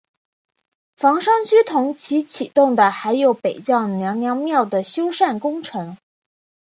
[0.97, 5.95] 房山区同期启动的还有北窖娘娘庙修缮工程。